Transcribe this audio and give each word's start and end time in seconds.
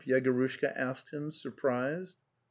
Yegoryshka 0.07 0.75
asked 0.75 1.11
him, 1.13 1.29
surprised. 1.29 2.15